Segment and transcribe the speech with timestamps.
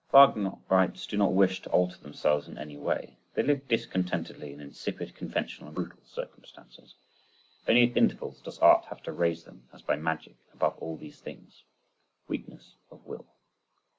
[0.11, 5.13] Wagnerites do not wish to alter themselves in any way, they live discontentedly in insipid,
[5.13, 10.37] conventional and brutal circumstances—only at intervals does art have to raise them as by magic
[10.55, 11.61] above these things.
[12.27, 13.27] Weakness of will.